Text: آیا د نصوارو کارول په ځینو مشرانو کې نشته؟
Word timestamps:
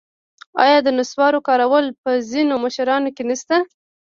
آیا 0.63 0.77
د 0.83 0.87
نصوارو 0.97 1.39
کارول 1.47 1.85
په 2.03 2.09
ځینو 2.31 2.55
مشرانو 2.65 3.09
کې 3.15 3.23
نشته؟ 3.29 3.57